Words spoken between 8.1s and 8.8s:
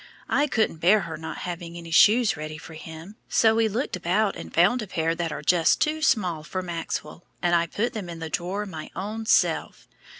the drawer